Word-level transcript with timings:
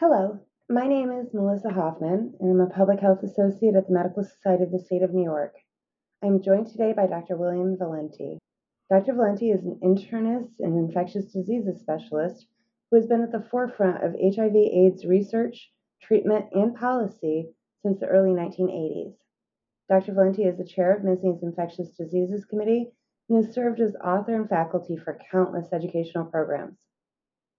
Hello, 0.00 0.38
my 0.70 0.86
name 0.86 1.10
is 1.10 1.34
Melissa 1.34 1.70
Hoffman, 1.70 2.32
and 2.38 2.52
I'm 2.52 2.60
a 2.60 2.70
public 2.70 3.00
health 3.00 3.24
associate 3.24 3.74
at 3.74 3.88
the 3.88 3.92
Medical 3.92 4.22
Society 4.22 4.62
of 4.62 4.70
the 4.70 4.78
State 4.78 5.02
of 5.02 5.12
New 5.12 5.24
York. 5.24 5.56
I'm 6.22 6.40
joined 6.40 6.68
today 6.68 6.92
by 6.92 7.08
Dr. 7.08 7.36
William 7.36 7.76
Valenti. 7.76 8.38
Dr. 8.88 9.14
Valenti 9.14 9.50
is 9.50 9.64
an 9.64 9.80
internist 9.82 10.52
and 10.60 10.78
infectious 10.78 11.32
diseases 11.32 11.80
specialist 11.80 12.46
who 12.88 12.96
has 12.96 13.08
been 13.08 13.22
at 13.22 13.32
the 13.32 13.44
forefront 13.50 14.04
of 14.04 14.14
HIV/AIDS 14.14 15.04
research, 15.04 15.72
treatment, 16.00 16.44
and 16.52 16.76
policy 16.76 17.48
since 17.82 17.98
the 17.98 18.06
early 18.06 18.30
1980s. 18.30 19.16
Dr. 19.88 20.12
Valenti 20.12 20.44
is 20.44 20.58
the 20.58 20.64
chair 20.64 20.94
of 20.94 21.02
MSSNY's 21.02 21.42
Infectious 21.42 21.90
Diseases 21.96 22.44
Committee 22.44 22.92
and 23.28 23.44
has 23.44 23.52
served 23.52 23.80
as 23.80 23.96
author 23.96 24.36
and 24.36 24.48
faculty 24.48 24.96
for 24.96 25.18
countless 25.32 25.72
educational 25.72 26.26
programs. 26.26 26.78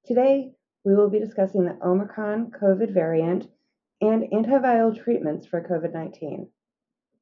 Today, 0.06 0.54
we 0.89 0.96
will 0.96 1.10
be 1.10 1.20
discussing 1.20 1.66
the 1.66 1.78
Omicron 1.86 2.50
COVID 2.60 2.92
variant 2.92 3.48
and 4.02 4.24
antiviral 4.32 4.92
treatments 5.04 5.46
for 5.46 5.62
COVID 5.62 5.93
19. 5.93 6.48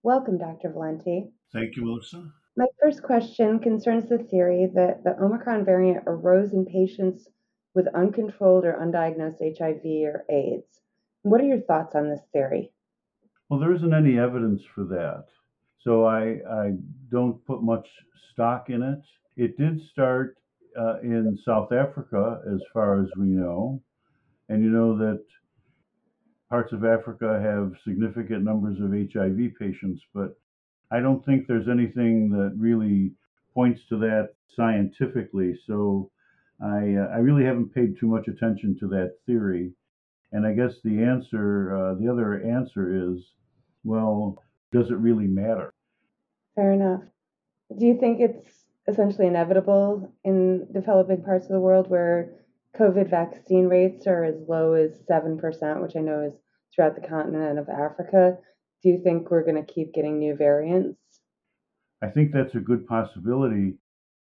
Welcome, 0.04 0.38
Dr. 0.38 0.72
Valenti. 0.72 1.26
Thank 1.52 1.76
you, 1.76 1.84
Melissa. 1.84 2.32
My 2.56 2.68
first 2.82 3.04
question 3.04 3.60
concerns 3.60 4.08
the 4.08 4.20
theory 4.20 4.72
that 4.74 5.04
the 5.04 5.22
Omicron 5.22 5.66
variant 5.66 6.06
arose 6.08 6.54
in 6.54 6.66
patients 6.66 7.28
with 7.76 7.94
uncontrolled 7.94 8.64
or 8.64 8.80
undiagnosed 8.82 9.58
HIV 9.60 9.84
or 10.14 10.24
AIDS. 10.30 10.80
What 11.24 11.42
are 11.42 11.48
your 11.48 11.60
thoughts 11.60 11.94
on 11.94 12.10
this 12.10 12.22
theory? 12.32 12.72
Well, 13.50 13.60
there 13.60 13.74
isn't 13.74 13.94
any 13.94 14.18
evidence 14.18 14.62
for 14.74 14.86
that. 14.86 15.26
So 15.82 16.06
I, 16.06 16.40
I 16.50 16.72
don't 17.12 17.46
put 17.46 17.62
much 17.62 17.90
stock 18.32 18.70
in 18.70 18.82
it. 18.82 19.02
It 19.36 19.58
did 19.58 19.82
start 19.92 20.38
uh, 20.80 21.00
in 21.02 21.38
South 21.46 21.72
Africa, 21.72 22.42
as 22.54 22.62
far 22.74 23.02
as 23.02 23.10
we 23.18 23.28
know. 23.28 23.82
And 24.50 24.64
you 24.64 24.70
know 24.70 24.98
that 24.98 25.24
parts 26.50 26.72
of 26.72 26.86
Africa 26.86 27.40
have 27.42 27.74
significant 27.86 28.44
numbers 28.44 28.78
of 28.80 28.92
HIV 28.92 29.52
patients, 29.60 30.02
but 30.14 30.38
I 30.92 31.00
don't 31.00 31.26
think 31.26 31.48
there's 31.48 31.68
anything 31.68 32.30
that 32.30 32.54
really 32.58 33.12
points 33.54 33.82
to 33.90 33.98
that 34.00 34.30
scientifically. 34.56 35.60
So 35.68 36.10
I, 36.62 36.96
uh, 36.96 37.08
I 37.14 37.18
really 37.18 37.44
haven't 37.44 37.74
paid 37.74 38.00
too 38.00 38.08
much 38.08 38.28
attention 38.28 38.78
to 38.80 38.88
that 38.90 39.16
theory. 39.26 39.74
And 40.32 40.46
I 40.46 40.54
guess 40.54 40.74
the 40.84 41.04
answer, 41.04 41.76
uh, 41.76 41.94
the 41.96 42.10
other 42.10 42.42
answer 42.44 43.14
is, 43.14 43.20
well, 43.84 44.42
does 44.72 44.90
it 44.90 44.98
really 44.98 45.28
matter? 45.28 45.74
Fair 46.56 46.72
enough. 46.72 47.04
Do 47.78 47.86
you 47.86 47.98
think 48.00 48.20
it's 48.20 48.67
essentially 48.88 49.28
inevitable 49.28 50.14
in 50.24 50.68
developing 50.72 51.24
parts 51.24 51.46
of 51.46 51.52
the 51.52 51.60
world 51.60 51.90
where 51.90 52.34
COVID 52.80 53.10
vaccine 53.10 53.68
rates 53.68 54.08
are 54.08 54.24
as 54.24 54.36
low 54.48 54.74
as 54.74 54.92
7%, 55.10 55.82
which 55.82 55.96
I 55.96 56.00
know 56.00 56.22
is 56.22 56.34
throughout 56.74 56.96
the 56.96 57.08
continent 57.08 57.60
of 57.60 57.70
Africa. 57.70 58.38
Do 58.84 58.90
you 58.90 59.02
think 59.04 59.30
we're 59.30 59.44
going 59.44 59.64
to 59.64 59.74
keep 59.74 59.94
getting 59.94 60.20
new 60.20 60.36
variants? 60.36 61.00
I 62.02 62.08
think 62.08 62.32
that's 62.32 62.56
a 62.56 62.60
good 62.60 62.88
possibility. 62.88 63.74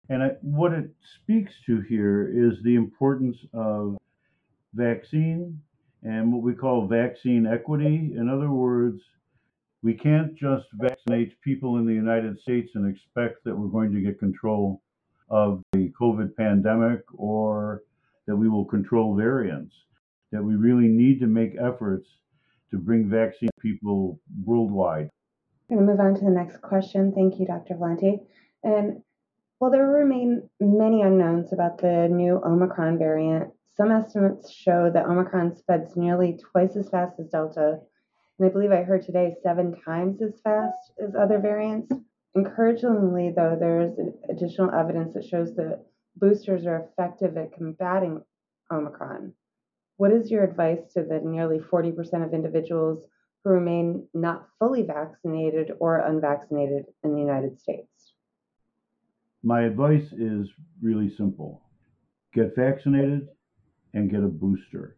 And 0.10 0.24
I, 0.24 0.30
what 0.42 0.72
it 0.72 0.90
speaks 1.22 1.52
to 1.66 1.82
here 1.82 2.32
is 2.34 2.64
the 2.64 2.76
importance 2.76 3.38
of 3.54 3.98
vaccine 4.74 5.60
and 6.04 6.32
what 6.32 6.44
we 6.44 6.54
call 6.54 6.88
vaccine 6.88 7.46
equity. 7.46 8.14
In 8.16 8.30
other 8.30 8.50
words, 8.50 9.02
we 9.84 9.94
can't 9.94 10.36
just 10.36 10.66
vaccinate 10.74 11.40
people 11.42 11.78
in 11.78 11.86
the 11.86 11.94
United 11.94 12.40
States 12.40 12.72
and 12.76 12.90
expect 12.90 13.44
that 13.44 13.56
we're 13.56 13.68
going 13.68 13.94
to 13.94 14.02
get 14.02 14.20
control 14.20 14.82
of 15.30 15.62
the 15.74 15.92
COVID 16.00 16.36
pandemic 16.36 17.02
or 17.14 17.84
that 18.26 18.36
we 18.36 18.50
will 18.50 18.66
control 18.66 19.16
variants. 19.16 19.74
That 20.32 20.44
we 20.44 20.56
really 20.56 20.88
need 20.88 21.20
to 21.22 21.28
make 21.28 21.56
efforts 21.60 22.08
to 22.72 22.78
bring 22.78 23.10
vaccine 23.10 23.50
people 23.62 24.20
worldwide. 24.46 25.10
I'm 25.70 25.78
going 25.78 25.88
to 25.88 25.94
move 25.94 26.00
on 26.00 26.16
to 26.16 26.26
the 26.26 26.32
next 26.32 26.62
question. 26.62 27.14
Thank 27.14 27.40
you, 27.40 27.46
Dr. 27.46 27.76
Valenti. 27.76 28.20
And 28.64 29.02
while 29.60 29.72
there 29.72 29.88
remain 29.88 30.50
many 30.60 31.02
unknowns 31.02 31.54
about 31.54 31.78
the 31.78 32.08
new 32.10 32.42
Omicron 32.46 32.98
variant, 32.98 33.52
some 33.76 33.92
estimates 33.92 34.52
show 34.52 34.90
that 34.94 35.06
Omicron 35.06 35.56
spreads 35.56 35.96
nearly 35.96 36.38
twice 36.52 36.76
as 36.76 36.90
fast 36.90 37.20
as 37.20 37.28
Delta 37.28 37.80
and 38.40 38.48
I 38.48 38.52
believe 38.52 38.72
I 38.72 38.84
heard 38.84 39.04
today 39.04 39.36
seven 39.42 39.76
times 39.84 40.22
as 40.22 40.40
fast 40.44 40.92
as 41.04 41.16
other 41.16 41.40
variants. 41.40 41.92
Encouragingly, 42.36 43.34
though, 43.36 43.58
there 43.60 43.82
is 43.82 43.94
additional 44.30 44.74
evidence 44.74 45.14
that 45.16 45.26
shows 45.26 45.56
that 45.56 45.86
boosters 46.16 46.66
are 46.66 46.88
effective 46.90 47.36
at 47.38 47.54
combating 47.54 48.22
Omicron. 48.72 49.34
What 49.98 50.12
is 50.12 50.30
your 50.30 50.44
advice 50.44 50.82
to 50.94 51.04
the 51.04 51.20
nearly 51.24 51.58
40% 51.58 52.24
of 52.24 52.34
individuals 52.34 53.06
who 53.44 53.50
remain 53.50 54.08
not 54.14 54.48
fully 54.60 54.84
vaccinated 54.84 55.72
or 55.80 56.00
unvaccinated 56.00 56.86
in 57.04 57.14
the 57.14 57.22
United 57.22 57.60
States? 57.60 58.14
My 59.42 59.62
advice 59.62 60.12
is 60.14 60.48
really 60.82 61.10
simple 61.16 61.62
get 62.34 62.56
vaccinated 62.56 63.30
and 63.94 64.12
get 64.12 64.22
a 64.22 64.28
booster. 64.28 64.98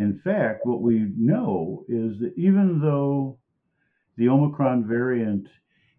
In 0.00 0.18
fact, 0.24 0.64
what 0.64 0.80
we 0.80 1.12
know 1.14 1.84
is 1.86 2.18
that 2.20 2.32
even 2.34 2.80
though 2.80 3.38
the 4.16 4.30
Omicron 4.30 4.88
variant 4.88 5.46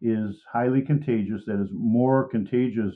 is 0.01 0.35
highly 0.51 0.81
contagious, 0.81 1.44
that 1.45 1.62
is 1.62 1.69
more 1.72 2.28
contagious 2.28 2.95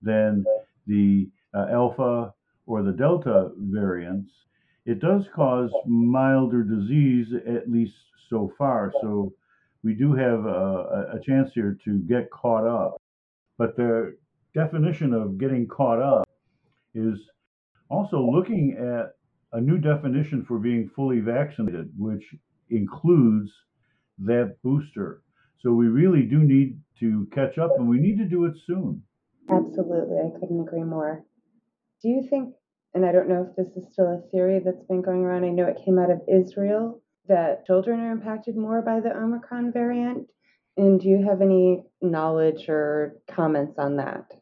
than 0.00 0.42
the 0.86 1.28
uh, 1.52 1.66
Alpha 1.70 2.32
or 2.64 2.82
the 2.82 2.92
Delta 2.92 3.50
variants, 3.58 4.30
it 4.86 4.98
does 4.98 5.24
cause 5.36 5.70
milder 5.86 6.62
disease, 6.62 7.26
at 7.46 7.70
least 7.70 7.92
so 8.30 8.50
far. 8.56 8.94
So 9.02 9.34
we 9.82 9.92
do 9.92 10.14
have 10.14 10.46
a, 10.46 11.10
a 11.16 11.20
chance 11.22 11.50
here 11.54 11.76
to 11.84 11.98
get 11.98 12.30
caught 12.30 12.66
up. 12.66 12.96
But 13.58 13.76
the 13.76 14.16
definition 14.54 15.12
of 15.12 15.36
getting 15.36 15.68
caught 15.68 16.00
up 16.00 16.26
is 16.94 17.18
also 17.90 18.22
looking 18.22 18.78
at 18.80 19.16
a 19.54 19.60
new 19.60 19.78
definition 19.78 20.44
for 20.44 20.58
being 20.58 20.90
fully 20.94 21.20
vaccinated, 21.20 21.88
which 21.96 22.24
includes 22.70 23.50
that 24.18 24.56
booster. 24.62 25.22
So 25.60 25.72
we 25.72 25.86
really 25.86 26.22
do 26.22 26.40
need 26.40 26.78
to 26.98 27.26
catch 27.32 27.56
up 27.56 27.70
and 27.78 27.88
we 27.88 27.98
need 27.98 28.18
to 28.18 28.24
do 28.24 28.44
it 28.44 28.54
soon. 28.66 29.02
Absolutely. 29.48 30.18
I 30.18 30.38
couldn't 30.38 30.60
agree 30.60 30.82
more. 30.82 31.24
Do 32.02 32.08
you 32.08 32.26
think, 32.28 32.54
and 32.94 33.06
I 33.06 33.12
don't 33.12 33.28
know 33.28 33.48
if 33.48 33.56
this 33.56 33.76
is 33.76 33.90
still 33.92 34.06
a 34.06 34.30
theory 34.30 34.60
that's 34.62 34.84
been 34.88 35.02
going 35.02 35.22
around, 35.22 35.44
I 35.44 35.50
know 35.50 35.66
it 35.66 35.82
came 35.84 35.98
out 35.98 36.10
of 36.10 36.20
Israel, 36.28 37.00
that 37.28 37.64
children 37.64 38.00
are 38.00 38.10
impacted 38.10 38.56
more 38.56 38.82
by 38.82 39.00
the 39.00 39.16
Omicron 39.16 39.72
variant? 39.72 40.26
And 40.76 41.00
do 41.00 41.08
you 41.08 41.24
have 41.24 41.40
any 41.40 41.84
knowledge 42.02 42.68
or 42.68 43.16
comments 43.30 43.78
on 43.78 43.96
that? 43.96 44.32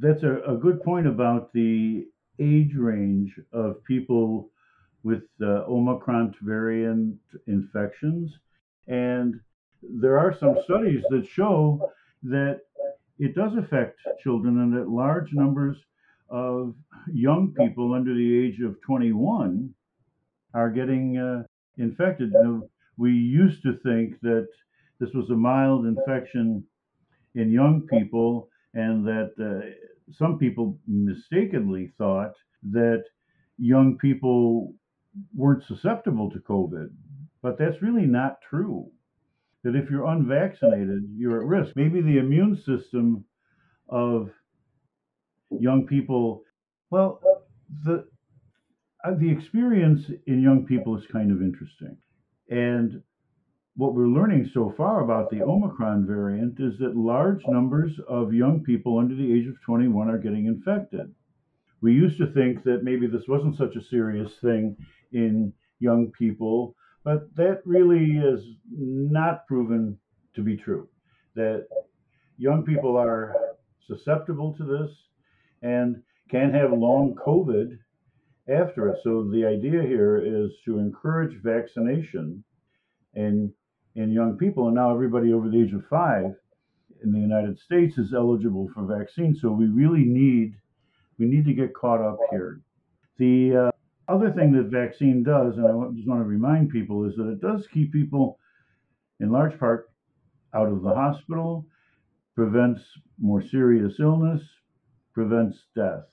That's 0.00 0.22
a, 0.22 0.40
a 0.48 0.56
good 0.56 0.82
point 0.82 1.06
about 1.06 1.52
the 1.52 2.06
age 2.42 2.74
range 2.74 3.38
of 3.52 3.82
people 3.84 4.50
with 5.02 5.22
uh, 5.40 5.64
Omicron 5.68 6.34
variant 6.42 7.18
infections. 7.46 8.32
And 8.88 9.40
there 9.82 10.18
are 10.18 10.36
some 10.38 10.56
studies 10.64 11.02
that 11.10 11.26
show 11.26 11.90
that 12.24 12.60
it 13.18 13.34
does 13.34 13.56
affect 13.56 14.00
children 14.20 14.58
and 14.60 14.72
that 14.76 14.88
large 14.88 15.32
numbers 15.32 15.76
of 16.28 16.74
young 17.12 17.54
people 17.56 17.94
under 17.94 18.14
the 18.14 18.46
age 18.46 18.60
of 18.60 18.80
21 18.82 19.72
are 20.54 20.70
getting 20.70 21.18
uh, 21.18 21.42
infected. 21.78 22.32
Now, 22.32 22.62
we 22.96 23.12
used 23.12 23.62
to 23.62 23.78
think 23.84 24.20
that 24.20 24.48
this 25.00 25.10
was 25.14 25.30
a 25.30 25.34
mild 25.36 25.86
infection 25.86 26.64
in 27.34 27.50
young 27.50 27.82
people 27.82 28.48
and 28.74 29.06
that 29.06 29.32
uh, 29.38 29.68
some 30.10 30.38
people 30.38 30.78
mistakenly 30.86 31.92
thought 31.98 32.34
that 32.70 33.04
young 33.58 33.98
people 33.98 34.74
weren't 35.34 35.64
susceptible 35.64 36.30
to 36.30 36.38
COVID, 36.40 36.88
but 37.42 37.58
that's 37.58 37.82
really 37.82 38.06
not 38.06 38.40
true. 38.48 38.90
That 39.64 39.76
if 39.76 39.90
you're 39.90 40.06
unvaccinated, 40.06 41.04
you're 41.16 41.40
at 41.40 41.46
risk. 41.46 41.76
Maybe 41.76 42.00
the 42.00 42.18
immune 42.18 42.56
system 42.56 43.24
of 43.88 44.30
young 45.50 45.86
people, 45.86 46.42
well, 46.90 47.20
the 47.84 48.06
uh, 49.04 49.14
the 49.14 49.30
experience 49.30 50.10
in 50.26 50.40
young 50.40 50.64
people 50.64 50.96
is 50.96 51.04
kind 51.10 51.30
of 51.32 51.42
interesting. 51.42 51.96
And 52.50 53.02
what 53.74 53.94
we're 53.94 54.06
learning 54.06 54.50
so 54.52 54.74
far 54.76 55.02
about 55.02 55.30
the 55.30 55.42
Omicron 55.42 56.06
variant 56.06 56.60
is 56.60 56.78
that 56.78 56.96
large 56.96 57.42
numbers 57.46 57.92
of 58.06 58.34
young 58.34 58.62
people 58.62 58.98
under 58.98 59.14
the 59.14 59.32
age 59.32 59.46
of 59.46 59.60
21 59.62 60.10
are 60.10 60.18
getting 60.18 60.46
infected. 60.46 61.12
We 61.80 61.94
used 61.94 62.18
to 62.18 62.26
think 62.32 62.62
that 62.64 62.84
maybe 62.84 63.06
this 63.06 63.26
wasn't 63.26 63.56
such 63.56 63.74
a 63.76 63.84
serious 63.84 64.30
thing 64.42 64.76
in 65.12 65.52
young 65.80 66.12
people, 66.12 66.76
but 67.02 67.34
that 67.36 67.62
really 67.64 68.18
is 68.18 68.44
not 68.70 69.46
proven 69.46 69.98
to 70.34 70.42
be 70.42 70.56
true. 70.56 70.88
That 71.34 71.66
young 72.36 72.64
people 72.64 72.96
are 72.96 73.34
susceptible 73.86 74.54
to 74.54 74.64
this 74.64 74.90
and 75.62 76.02
can 76.30 76.52
have 76.52 76.72
long 76.72 77.14
COVID 77.14 77.78
after 78.48 78.88
it. 78.90 78.98
So 79.02 79.28
the 79.32 79.46
idea 79.46 79.82
here 79.82 80.18
is 80.18 80.50
to 80.66 80.78
encourage 80.78 81.42
vaccination 81.42 82.44
in 83.14 83.52
in 83.94 84.10
young 84.10 84.36
people, 84.36 84.66
and 84.66 84.74
now 84.74 84.92
everybody 84.92 85.32
over 85.32 85.48
the 85.48 85.60
age 85.60 85.72
of 85.72 85.84
five 85.86 86.34
in 87.02 87.12
the 87.12 87.18
United 87.18 87.58
States 87.58 87.98
is 87.98 88.14
eligible 88.14 88.68
for 88.74 88.84
vaccine. 88.86 89.34
So 89.34 89.50
we 89.50 89.66
really 89.66 90.04
need 90.04 90.54
we 91.18 91.26
need 91.26 91.44
to 91.44 91.52
get 91.52 91.74
caught 91.74 92.00
up 92.00 92.18
here. 92.30 92.60
The 93.18 93.56
uh, 93.56 93.70
other 94.12 94.32
thing 94.32 94.52
that 94.52 94.64
vaccine 94.64 95.22
does, 95.22 95.56
and 95.56 95.66
I 95.66 95.70
just 95.94 96.08
want 96.08 96.20
to 96.20 96.24
remind 96.24 96.70
people, 96.70 97.04
is 97.04 97.14
that 97.16 97.28
it 97.28 97.40
does 97.40 97.66
keep 97.72 97.92
people, 97.92 98.38
in 99.20 99.30
large 99.30 99.58
part, 99.58 99.90
out 100.54 100.68
of 100.68 100.82
the 100.82 100.94
hospital, 100.94 101.66
prevents 102.34 102.82
more 103.20 103.42
serious 103.42 104.00
illness, 104.00 104.42
prevents 105.12 105.58
death. 105.76 106.04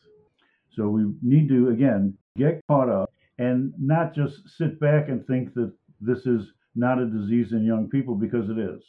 So 0.75 0.89
we 0.89 1.11
need 1.21 1.47
to 1.49 1.69
again 1.69 2.17
get 2.37 2.61
caught 2.67 2.89
up 2.89 3.11
and 3.37 3.73
not 3.79 4.13
just 4.13 4.47
sit 4.57 4.79
back 4.79 5.09
and 5.09 5.25
think 5.25 5.53
that 5.53 5.73
this 6.01 6.25
is 6.25 6.53
not 6.79 6.99
a 6.99 7.05
disease 7.05 7.51
in 7.51 7.65
young 7.65 7.89
people 7.89 8.15
because 8.15 8.49
it 8.49 8.57
is. 8.57 8.81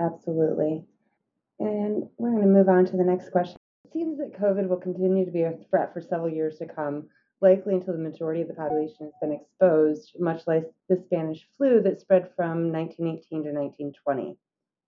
Absolutely. 0.00 0.84
And 1.58 2.04
we're 2.18 2.30
going 2.30 2.42
to 2.42 2.48
move 2.48 2.68
on 2.68 2.84
to 2.86 2.96
the 2.96 3.04
next 3.04 3.30
question. 3.30 3.56
It 3.84 3.92
seems 3.92 4.18
that 4.18 4.38
COVID 4.38 4.68
will 4.68 4.76
continue 4.76 5.24
to 5.24 5.30
be 5.30 5.42
a 5.42 5.58
threat 5.68 5.92
for 5.92 6.00
several 6.00 6.28
years 6.28 6.58
to 6.58 6.66
come, 6.66 7.08
likely 7.40 7.74
until 7.74 7.94
the 7.94 8.02
majority 8.02 8.42
of 8.42 8.48
the 8.48 8.54
population 8.54 9.06
has 9.06 9.12
been 9.20 9.32
exposed, 9.32 10.12
much 10.18 10.42
like 10.46 10.64
the 10.88 11.02
Spanish 11.06 11.46
flu 11.56 11.80
that 11.82 12.00
spread 12.00 12.30
from 12.36 12.72
1918 12.72 13.44
to 13.44 13.50
1920. 13.52 14.36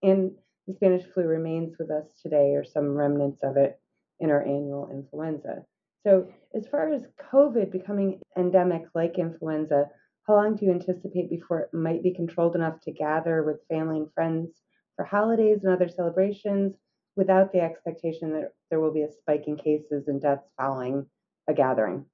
And 0.03 0.31
the 0.67 0.75
Spanish 0.75 1.05
flu 1.13 1.23
remains 1.23 1.75
with 1.79 1.89
us 1.89 2.05
today, 2.21 2.53
or 2.55 2.63
some 2.63 2.95
remnants 2.95 3.41
of 3.43 3.57
it, 3.57 3.79
in 4.19 4.29
our 4.29 4.41
annual 4.41 4.89
influenza. 4.91 5.65
So, 6.03 6.27
as 6.55 6.67
far 6.67 6.93
as 6.93 7.03
COVID 7.33 7.71
becoming 7.71 8.21
endemic 8.37 8.83
like 8.93 9.17
influenza, 9.17 9.89
how 10.29 10.35
long 10.35 10.55
do 10.55 10.63
you 10.63 10.71
anticipate 10.71 11.27
before 11.27 11.61
it 11.61 11.73
might 11.73 12.03
be 12.03 12.13
controlled 12.13 12.53
enough 12.53 12.79
to 12.81 12.91
gather 12.91 13.41
with 13.41 13.67
family 13.67 13.97
and 13.97 14.13
friends 14.13 14.61
for 14.95 15.03
holidays 15.03 15.61
and 15.63 15.73
other 15.73 15.89
celebrations 15.89 16.75
without 17.15 17.51
the 17.51 17.59
expectation 17.59 18.31
that 18.31 18.53
there 18.69 18.79
will 18.79 18.93
be 18.93 19.01
a 19.01 19.11
spike 19.11 19.45
in 19.47 19.57
cases 19.57 20.07
and 20.07 20.21
deaths 20.21 20.47
following 20.55 21.03
a 21.47 21.53
gathering? 21.53 22.05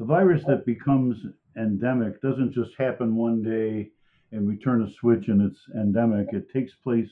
The 0.00 0.04
virus 0.04 0.42
that 0.48 0.66
becomes 0.66 1.16
endemic 1.56 2.20
doesn't 2.20 2.54
just 2.54 2.72
happen 2.76 3.14
one 3.14 3.40
day 3.40 3.90
and 4.32 4.44
we 4.44 4.56
turn 4.56 4.82
a 4.82 4.92
switch 4.94 5.28
and 5.28 5.40
it's 5.40 5.60
endemic. 5.76 6.32
It 6.32 6.52
takes 6.52 6.72
place 6.82 7.08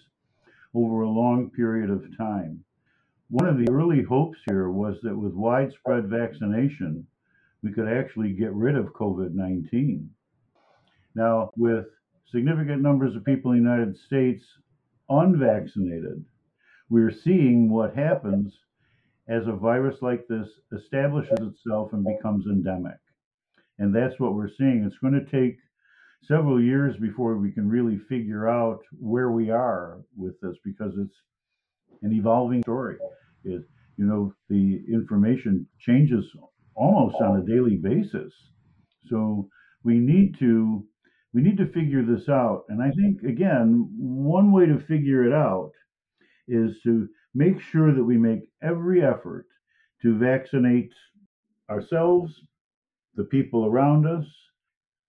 over 0.75 1.03
a 1.03 1.09
long 1.09 1.51
period 1.51 1.89
of 1.89 2.05
time. 2.19 2.65
One 3.31 3.49
of 3.49 3.59
the 3.59 3.71
early 3.71 4.03
hopes 4.03 4.39
here 4.51 4.71
was 4.71 4.97
that 5.03 5.17
with 5.17 5.35
widespread 5.35 6.09
vaccination, 6.09 7.07
we 7.67 7.73
could 7.73 7.89
actually 7.89 8.33
get 8.33 8.55
rid 8.55 8.77
of 8.77 8.93
COVID 8.93 9.35
19. 9.35 10.09
Now, 11.17 11.51
with 11.57 11.87
significant 12.31 12.81
numbers 12.81 13.17
of 13.17 13.25
people 13.25 13.53
in 13.53 13.65
the 13.65 13.71
United 13.71 13.99
States 13.99 14.43
unvaccinated, 15.09 16.25
we're 16.89 17.13
seeing 17.25 17.69
what 17.69 17.97
happens 17.97 18.53
as 19.29 19.47
a 19.49 19.53
virus 19.53 19.97
like 20.01 20.29
this 20.29 20.49
establishes 20.73 21.39
itself 21.41 21.93
and 21.93 22.05
becomes 22.05 22.47
endemic. 22.47 22.99
And 23.79 23.95
that's 23.95 24.21
what 24.21 24.35
we're 24.35 24.55
seeing. 24.57 24.85
It's 24.85 24.99
going 24.99 25.15
to 25.15 25.31
take 25.31 25.59
several 26.23 26.63
years 26.63 26.97
before 26.97 27.37
we 27.37 27.51
can 27.51 27.69
really 27.69 27.99
figure 28.09 28.49
out 28.49 28.81
where 29.01 29.33
we 29.33 29.51
are 29.51 29.99
with 30.17 30.41
this 30.41 30.57
because 30.65 30.93
it's 30.99 31.17
an 32.03 32.13
evolving 32.13 32.63
story. 32.63 32.99
It, 33.45 33.63
you 33.97 34.05
know, 34.05 34.35
the 34.49 34.85
information 34.93 35.67
changes 35.81 36.25
almost 36.77 37.17
on 37.17 37.41
a 37.41 37.47
daily 37.47 37.77
basis. 37.77 38.33
So 39.09 39.49
we 39.83 39.99
need 39.99 40.39
to 40.39 40.85
we 41.33 41.43
need 41.43 41.59
to 41.59 41.73
figure 41.73 42.03
this 42.03 42.29
out. 42.29 42.65
And 42.69 42.83
I 42.83 42.91
think 42.91 43.23
again, 43.23 43.91
one 43.99 44.53
way 44.53 44.67
to 44.67 44.79
figure 44.79 45.25
it 45.25 45.33
out 45.33 45.73
is 46.49 46.77
to 46.85 47.09
make 47.35 47.61
sure 47.61 47.93
that 47.95 48.05
we 48.05 48.17
make 48.17 48.41
every 48.63 49.03
effort 49.03 49.47
to 50.03 50.17
vaccinate 50.17 50.93
ourselves, 51.69 52.33
the 53.15 53.25
people 53.25 53.67
around 53.67 54.07
us. 54.07 54.25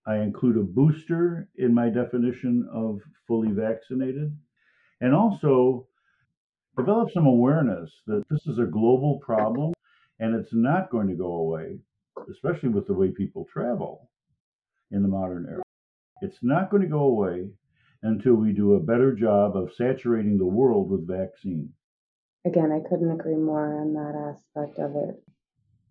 I 0.06 0.18
include 0.18 0.58
a 0.58 0.64
booster 0.64 1.50
in 1.58 1.74
my 1.74 1.90
definition 1.90 2.68
of 2.74 3.00
fully 3.28 3.52
vaccinated. 3.52 4.36
And 5.02 5.14
also 5.14 5.88
develop 6.78 7.12
some 7.12 7.28
awareness 7.28 7.92
that 8.08 8.24
this 8.30 8.48
is 8.48 8.58
a 8.58 8.66
global 8.66 9.20
problem 9.20 9.74
and 10.20 10.36
it's 10.36 10.54
not 10.54 10.90
going 10.90 11.08
to 11.08 11.16
go 11.16 11.34
away, 11.34 11.80
especially 12.32 12.70
with 12.70 12.88
the 12.88 12.94
way 12.94 13.12
people 13.12 13.48
travel 13.52 14.10
in 14.92 15.02
the 15.02 15.08
modern 15.08 15.48
era. 15.50 15.64
It's 16.22 16.40
not 16.42 16.70
going 16.70 16.84
to 16.84 16.90
go 16.90 17.04
away 17.04 17.48
until 18.04 18.36
we 18.36 18.52
do 18.54 18.74
a 18.74 18.80
better 18.80 19.14
job 19.14 19.56
of 19.56 19.74
saturating 19.74 20.38
the 20.38 20.46
world 20.46 20.90
with 20.90 21.08
vaccine. 21.08 21.74
Again, 22.46 22.72
I 22.72 22.88
couldn't 22.88 23.12
agree 23.12 23.36
more 23.36 23.82
on 23.82 23.94
that 23.94 24.36
aspect 24.36 24.80
of 24.80 24.96
it. 24.96 25.22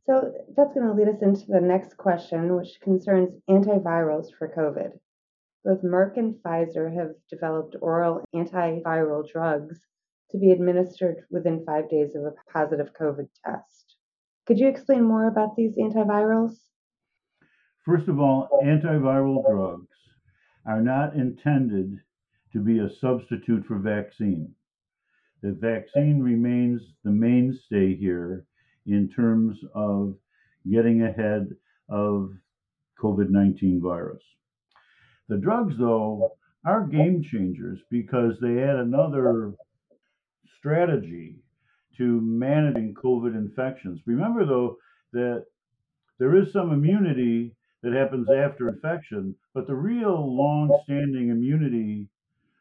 So 0.07 0.33
that's 0.57 0.73
going 0.73 0.87
to 0.87 0.93
lead 0.93 1.09
us 1.09 1.21
into 1.21 1.47
the 1.49 1.61
next 1.61 1.97
question, 1.97 2.55
which 2.57 2.81
concerns 2.81 3.31
antivirals 3.51 4.29
for 4.39 4.49
COVID. 4.49 4.93
Both 5.65 5.83
Merck 5.83 6.17
and 6.17 6.37
Pfizer 6.37 6.95
have 6.95 7.11
developed 7.29 7.75
oral 7.81 8.25
antiviral 8.33 9.29
drugs 9.29 9.81
to 10.31 10.39
be 10.39 10.53
administered 10.53 11.25
within 11.31 11.65
five 11.65 11.91
days 11.91 12.15
of 12.15 12.23
a 12.23 12.35
positive 12.53 12.93
COVID 13.01 13.29
test. 13.45 13.86
Could 14.47 14.59
you 14.61 14.69
explain 14.69 15.03
more 15.03 15.27
about 15.27 15.57
these 15.57 15.77
antivirals? 15.77 16.57
First 17.85 18.07
of 18.07 18.21
all, 18.21 18.49
antiviral 18.65 19.45
drugs 19.51 19.97
are 20.65 20.81
not 20.81 21.15
intended 21.15 21.99
to 22.53 22.61
be 22.61 22.79
a 22.79 22.89
substitute 23.01 23.67
for 23.67 23.79
vaccine. 23.79 24.55
The 25.43 25.53
vaccine 25.53 26.23
remains 26.23 26.81
the 27.03 27.11
mainstay 27.11 27.97
here 27.97 28.47
in 28.87 29.09
terms 29.09 29.59
of 29.75 30.15
getting 30.71 31.03
ahead 31.03 31.49
of 31.89 32.31
COVID 33.01 33.31
19 33.31 33.81
virus. 33.83 34.23
The 35.29 35.39
drugs, 35.39 35.75
though, 35.77 36.37
are 36.65 36.87
game 36.87 37.23
changers 37.23 37.81
because 37.91 38.39
they 38.41 38.63
add 38.63 38.77
another 38.77 39.55
strategy 40.59 41.41
to 41.99 42.21
managing 42.21 42.95
COVID 42.95 43.35
infections. 43.35 44.01
Remember, 44.07 44.45
though, 44.45 44.77
that 45.13 45.45
there 46.19 46.37
is 46.37 46.53
some 46.53 46.73
immunity 46.73 47.55
that 47.83 47.93
happens 47.93 48.29
after 48.31 48.69
infection, 48.69 49.35
but 49.55 49.67
the 49.67 49.75
real 49.75 50.35
long 50.35 50.81
standing 50.85 51.31
immunity 51.31 52.09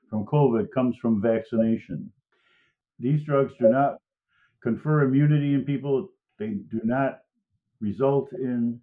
from 0.09 0.25
COVID 0.25 0.67
comes 0.73 0.95
from 1.01 1.21
vaccination. 1.21 2.11
These 2.99 3.23
drugs 3.23 3.53
do 3.59 3.69
not 3.69 3.97
confer 4.61 5.03
immunity 5.03 5.53
in 5.53 5.63
people, 5.63 6.09
they 6.37 6.47
do 6.47 6.81
not 6.83 7.19
result 7.79 8.29
in 8.33 8.79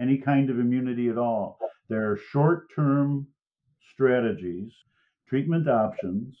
any 0.00 0.18
kind 0.18 0.50
of 0.50 0.58
immunity 0.58 1.08
at 1.08 1.18
all. 1.18 1.58
They're 1.88 2.18
short 2.30 2.68
term 2.74 3.26
strategies, 3.92 4.72
treatment 5.28 5.68
options 5.68 6.36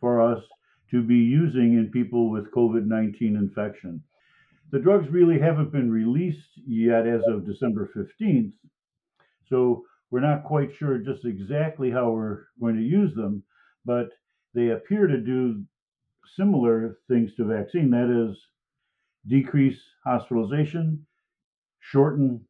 for 0.00 0.20
us 0.20 0.42
to 0.90 1.02
be 1.02 1.16
using 1.16 1.74
in 1.74 1.90
people 1.90 2.30
with 2.30 2.52
COVID 2.52 2.86
19 2.86 3.36
infection. 3.36 4.02
The 4.70 4.78
drugs 4.78 5.08
really 5.08 5.38
haven't 5.38 5.72
been 5.72 5.90
released 5.90 6.58
yet 6.66 7.06
as 7.06 7.22
of 7.28 7.46
December 7.46 7.90
15th, 7.96 8.52
so 9.48 9.84
we're 10.10 10.20
not 10.20 10.44
quite 10.44 10.74
sure 10.76 10.98
just 10.98 11.24
exactly 11.24 11.90
how 11.90 12.10
we're 12.10 12.44
going 12.60 12.76
to 12.76 12.82
use 12.82 13.14
them, 13.14 13.42
but 13.84 14.08
they 14.54 14.70
appear 14.70 15.06
to 15.06 15.18
do 15.18 15.64
similar 16.36 16.98
things 17.08 17.34
to 17.34 17.44
vaccine 17.44 17.90
that 17.90 18.10
is, 18.10 18.36
decrease 19.26 19.78
hospitalization, 20.04 21.06
shorten 21.80 22.40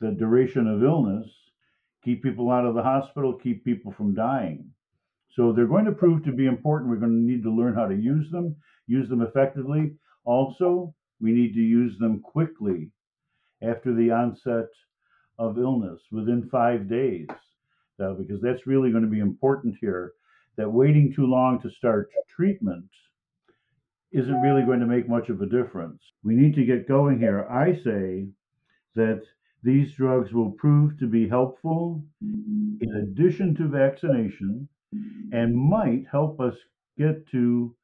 the 0.00 0.10
duration 0.10 0.66
of 0.66 0.82
illness, 0.82 1.26
keep 2.04 2.22
people 2.22 2.50
out 2.50 2.66
of 2.66 2.74
the 2.74 2.82
hospital, 2.82 3.34
keep 3.34 3.64
people 3.64 3.92
from 3.92 4.14
dying. 4.14 4.70
So 5.38 5.52
they're 5.52 5.68
going 5.68 5.84
to 5.84 5.92
prove 5.92 6.24
to 6.24 6.32
be 6.32 6.46
important. 6.46 6.90
We're 6.90 6.96
going 6.96 7.12
to 7.12 7.32
need 7.32 7.44
to 7.44 7.54
learn 7.54 7.72
how 7.72 7.86
to 7.86 7.94
use 7.94 8.28
them, 8.32 8.56
use 8.88 9.08
them 9.08 9.22
effectively. 9.22 9.94
Also, 10.24 10.92
we 11.20 11.30
need 11.30 11.54
to 11.54 11.60
use 11.60 11.96
them 12.00 12.20
quickly 12.20 12.90
after 13.62 13.94
the 13.94 14.10
onset 14.10 14.66
of 15.38 15.56
illness 15.56 16.00
within 16.10 16.48
five 16.50 16.88
days, 16.90 17.28
uh, 18.02 18.14
because 18.14 18.42
that's 18.42 18.66
really 18.66 18.90
going 18.90 19.04
to 19.04 19.08
be 19.08 19.20
important 19.20 19.76
here. 19.80 20.14
That 20.56 20.72
waiting 20.72 21.12
too 21.14 21.26
long 21.26 21.62
to 21.62 21.70
start 21.70 22.10
treatment 22.28 22.90
isn't 24.10 24.42
really 24.42 24.62
going 24.62 24.80
to 24.80 24.86
make 24.86 25.08
much 25.08 25.28
of 25.28 25.40
a 25.40 25.46
difference. 25.46 26.02
We 26.24 26.34
need 26.34 26.56
to 26.56 26.64
get 26.64 26.88
going 26.88 27.20
here. 27.20 27.46
I 27.48 27.74
say 27.84 28.26
that 28.96 29.22
these 29.62 29.92
drugs 29.92 30.32
will 30.32 30.50
prove 30.50 30.98
to 30.98 31.06
be 31.06 31.28
helpful 31.28 32.02
in 32.20 32.90
addition 32.96 33.54
to 33.54 33.68
vaccination 33.68 34.68
and 34.92 35.54
might 35.56 36.04
help 36.10 36.40
us 36.40 36.54
get 36.96 37.26
to 37.30 37.74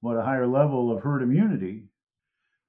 what 0.00 0.16
a 0.16 0.22
higher 0.22 0.46
level 0.46 0.94
of 0.94 1.02
herd 1.02 1.22
immunity 1.22 1.84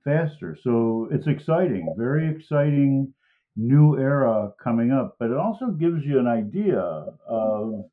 faster. 0.03 0.57
So 0.63 1.09
it's 1.11 1.27
exciting, 1.27 1.93
very 1.97 2.29
exciting 2.29 3.13
new 3.55 3.97
era 3.97 4.51
coming 4.63 4.91
up, 4.91 5.17
but 5.19 5.31
it 5.31 5.37
also 5.37 5.67
gives 5.67 6.05
you 6.05 6.19
an 6.19 6.27
idea 6.27 6.79
of 6.79 7.85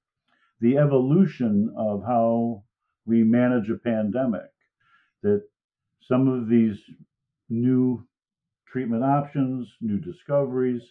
the 0.60 0.78
evolution 0.78 1.74
of 1.76 2.02
how 2.06 2.62
we 3.06 3.22
manage 3.22 3.68
a 3.70 3.76
pandemic. 3.76 4.50
That 5.22 5.42
some 6.06 6.28
of 6.28 6.48
these 6.48 6.76
new 7.48 8.06
treatment 8.66 9.04
options, 9.04 9.68
new 9.80 9.98
discoveries 9.98 10.82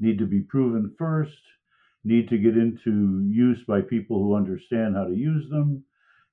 need 0.00 0.18
to 0.18 0.26
be 0.26 0.40
proven 0.40 0.94
first, 0.98 1.38
need 2.04 2.28
to 2.28 2.38
get 2.38 2.56
into 2.56 3.26
use 3.28 3.58
by 3.66 3.80
people 3.80 4.22
who 4.22 4.34
understand 4.34 4.96
how 4.96 5.04
to 5.04 5.14
use 5.14 5.48
them. 5.50 5.84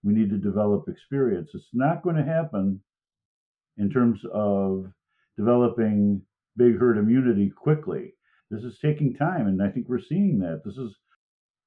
We 0.04 0.14
need 0.14 0.30
to 0.30 0.38
develop 0.38 0.88
experience. 0.88 1.52
It's 1.54 1.70
not 1.74 2.04
going 2.04 2.16
to 2.16 2.24
happen 2.24 2.80
in 3.78 3.90
terms 3.90 4.22
of 4.34 4.86
developing 5.38 6.22
big 6.58 6.78
herd 6.78 6.98
immunity 6.98 7.50
quickly. 7.50 8.14
This 8.52 8.64
is 8.64 8.80
taking 8.80 9.16
time, 9.16 9.48
and 9.48 9.62
I 9.62 9.70
think 9.70 9.90
we're 9.90 10.00
seeing 10.00 10.40
that. 10.40 10.62
This 10.64 10.78
is 10.78 10.96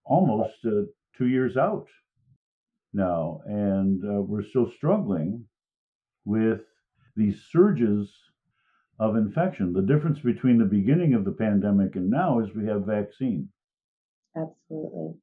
almost 0.04 0.54
uh, 0.64 0.82
two 1.16 1.26
years 1.26 1.56
out 1.56 1.88
now, 2.94 3.40
and 3.46 4.02
uh, 4.04 4.22
we're 4.22 4.44
still 4.44 4.70
struggling 4.76 5.44
with 6.24 6.60
these 7.16 7.42
surges 7.50 8.08
of 9.00 9.16
infection. 9.16 9.72
The 9.72 9.82
difference 9.82 10.20
between 10.20 10.58
the 10.58 10.64
beginning 10.64 11.14
of 11.14 11.24
the 11.24 11.32
pandemic 11.32 11.96
and 11.96 12.08
now 12.08 12.40
is 12.40 12.54
we 12.54 12.66
have 12.66 12.86
vaccine. 12.86 13.48
Absolutely. 14.36 15.14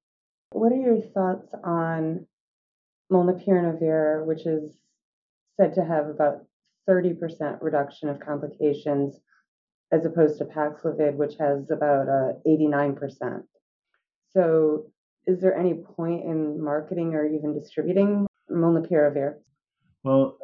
What 0.51 0.71
are 0.71 0.75
your 0.75 1.01
thoughts 1.13 1.47
on 1.63 2.27
molnupiravir, 3.11 4.25
which 4.25 4.45
is 4.45 4.77
said 5.57 5.73
to 5.75 5.85
have 5.85 6.07
about 6.07 6.45
30% 6.89 7.61
reduction 7.61 8.09
of 8.09 8.19
complications 8.19 9.19
as 9.91 10.05
opposed 10.05 10.37
to 10.39 10.45
Paxlovid, 10.45 11.15
which 11.15 11.35
has 11.39 11.69
about 11.71 12.07
uh, 12.09 12.33
89%. 12.47 13.43
So, 14.31 14.91
is 15.27 15.41
there 15.41 15.57
any 15.57 15.73
point 15.73 16.23
in 16.25 16.63
marketing 16.63 17.15
or 17.15 17.25
even 17.25 17.57
distributing 17.57 18.27
molnupiravir? 18.51 19.35
Well, 20.03 20.37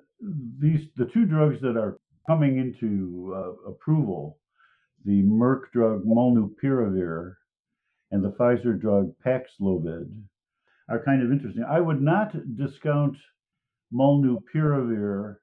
these 0.59 0.87
the 0.95 1.05
two 1.05 1.25
drugs 1.25 1.61
that 1.61 1.77
are 1.77 1.99
coming 2.27 2.57
into 2.57 3.33
uh, 3.35 3.69
approval, 3.69 4.39
the 5.05 5.21
Merck 5.23 5.71
drug 5.73 6.03
molnupiravir 6.03 7.35
and 8.11 8.23
the 8.23 8.31
Pfizer 8.31 8.79
drug 8.79 9.13
Paxlovid, 9.25 10.11
are 10.89 11.03
kind 11.03 11.23
of 11.23 11.31
interesting. 11.31 11.63
I 11.63 11.79
would 11.79 12.01
not 12.01 12.33
discount 12.57 13.15
molnupiravir 13.93 15.35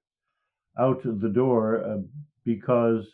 out 0.78 1.02
the 1.02 1.28
door 1.28 1.84
uh, 1.84 1.98
because 2.44 3.04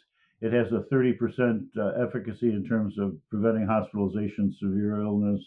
it 0.40 0.52
has 0.52 0.66
a 0.72 0.84
30% 0.92 1.66
uh, 1.78 2.06
efficacy 2.06 2.50
in 2.50 2.66
terms 2.68 2.98
of 2.98 3.16
preventing 3.30 3.66
hospitalization, 3.66 4.54
severe 4.60 5.00
illness, 5.00 5.40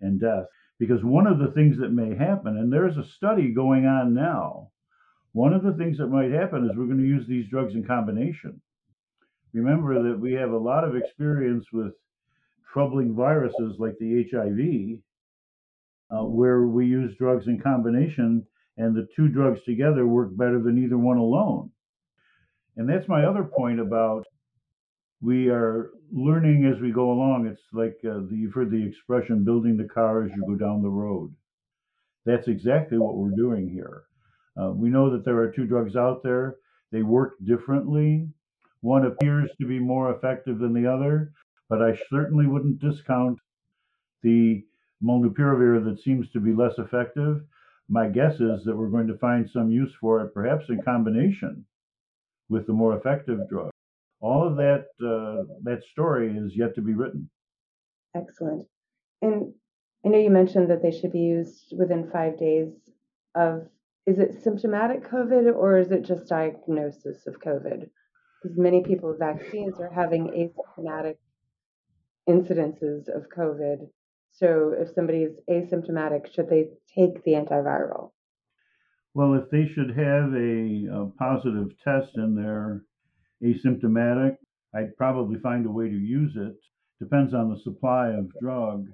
and 0.00 0.20
death. 0.20 0.44
Because 0.78 1.04
one 1.04 1.26
of 1.26 1.38
the 1.38 1.50
things 1.52 1.76
that 1.78 1.92
may 1.92 2.16
happen, 2.16 2.56
and 2.56 2.72
there's 2.72 2.96
a 2.96 3.08
study 3.16 3.52
going 3.52 3.84
on 3.84 4.14
now, 4.14 4.70
one 5.32 5.52
of 5.52 5.62
the 5.62 5.74
things 5.74 5.98
that 5.98 6.06
might 6.06 6.30
happen 6.30 6.64
is 6.64 6.76
we're 6.76 6.86
going 6.86 6.98
to 6.98 7.04
use 7.04 7.26
these 7.28 7.48
drugs 7.50 7.74
in 7.74 7.84
combination. 7.84 8.60
Remember 9.52 10.02
that 10.02 10.18
we 10.18 10.32
have 10.32 10.50
a 10.50 10.58
lot 10.58 10.84
of 10.84 10.96
experience 10.96 11.66
with 11.72 11.92
troubling 12.72 13.14
viruses 13.14 13.76
like 13.78 13.96
the 13.98 14.26
HIV, 14.30 15.00
uh, 16.10 16.24
where 16.24 16.62
we 16.62 16.86
use 16.86 17.16
drugs 17.16 17.46
in 17.46 17.60
combination, 17.60 18.46
and 18.76 18.94
the 18.94 19.08
two 19.14 19.28
drugs 19.28 19.60
together 19.64 20.06
work 20.06 20.36
better 20.36 20.60
than 20.60 20.82
either 20.82 20.98
one 20.98 21.18
alone. 21.18 21.70
And 22.76 22.88
that's 22.88 23.08
my 23.08 23.24
other 23.24 23.44
point 23.44 23.80
about 23.80 24.24
we 25.20 25.48
are 25.48 25.90
learning 26.12 26.64
as 26.64 26.80
we 26.80 26.90
go 26.90 27.10
along. 27.12 27.46
It's 27.46 27.60
like 27.72 27.98
uh, 28.04 28.20
the, 28.28 28.36
you've 28.36 28.54
heard 28.54 28.70
the 28.70 28.82
expression 28.82 29.44
building 29.44 29.76
the 29.76 29.84
car 29.84 30.24
as 30.24 30.30
you 30.34 30.44
go 30.46 30.54
down 30.54 30.82
the 30.82 30.88
road. 30.88 31.34
That's 32.24 32.48
exactly 32.48 32.98
what 32.98 33.16
we're 33.16 33.36
doing 33.36 33.68
here. 33.68 34.04
Uh, 34.60 34.70
we 34.70 34.88
know 34.88 35.10
that 35.10 35.24
there 35.24 35.38
are 35.38 35.50
two 35.50 35.66
drugs 35.66 35.96
out 35.96 36.22
there, 36.22 36.56
they 36.90 37.02
work 37.02 37.34
differently. 37.44 38.28
One 38.80 39.06
appears 39.06 39.50
to 39.60 39.66
be 39.66 39.78
more 39.78 40.12
effective 40.12 40.58
than 40.58 40.72
the 40.72 40.90
other, 40.90 41.32
but 41.70 41.80
I 41.80 41.96
certainly 42.10 42.48
wouldn't 42.48 42.80
discount 42.80 43.38
the 44.22 44.64
molnupiravir 45.02 45.84
that 45.84 46.02
seems 46.02 46.28
to 46.32 46.40
be 46.40 46.52
less 46.52 46.74
effective. 46.78 47.42
My 47.88 48.08
guess 48.08 48.34
is 48.34 48.64
that 48.64 48.76
we're 48.76 48.90
going 48.90 49.06
to 49.06 49.16
find 49.18 49.48
some 49.48 49.70
use 49.70 49.94
for 50.00 50.20
it, 50.20 50.34
perhaps 50.34 50.68
in 50.68 50.82
combination 50.82 51.64
with 52.48 52.66
the 52.66 52.72
more 52.72 52.96
effective 52.96 53.48
drug. 53.48 53.70
All 54.20 54.46
of 54.46 54.56
that 54.56 54.86
uh, 55.00 55.44
that 55.62 55.82
story 55.90 56.36
is 56.36 56.54
yet 56.54 56.74
to 56.74 56.82
be 56.82 56.92
written. 56.92 57.30
Excellent. 58.14 58.66
And 59.22 59.54
I 60.04 60.08
know 60.08 60.18
you 60.18 60.30
mentioned 60.30 60.68
that 60.70 60.82
they 60.82 60.90
should 60.90 61.12
be 61.12 61.20
used 61.20 61.72
within 61.78 62.10
five 62.10 62.38
days 62.38 62.74
of. 63.34 63.68
Is 64.06 64.18
it 64.18 64.42
symptomatic 64.42 65.08
COVID 65.08 65.54
or 65.54 65.78
is 65.78 65.92
it 65.92 66.02
just 66.02 66.26
diagnosis 66.26 67.26
of 67.26 67.38
COVID? 67.38 67.88
Because 68.42 68.58
many 68.58 68.82
people 68.82 69.10
with 69.10 69.20
vaccines 69.20 69.78
are 69.78 69.92
having 69.92 70.26
asymptomatic 70.28 71.16
incidences 72.28 73.08
of 73.08 73.28
COVID. 73.36 73.88
So 74.32 74.74
if 74.78 74.94
somebody 74.94 75.24
is 75.24 75.36
asymptomatic, 75.48 76.32
should 76.32 76.48
they 76.48 76.68
take 76.94 77.22
the 77.24 77.32
antiviral? 77.32 78.12
Well, 79.14 79.34
if 79.34 79.50
they 79.50 79.66
should 79.66 79.90
have 79.90 80.32
a, 80.34 80.86
a 80.92 81.10
positive 81.18 81.68
test 81.82 82.16
and 82.16 82.38
they're 82.38 82.84
asymptomatic, 83.42 84.36
I'd 84.74 84.96
probably 84.96 85.40
find 85.40 85.66
a 85.66 85.70
way 85.70 85.88
to 85.88 85.96
use 85.96 86.32
it. 86.36 86.54
Depends 87.00 87.34
on 87.34 87.50
the 87.50 87.60
supply 87.60 88.10
of 88.10 88.30
drug. 88.40 88.86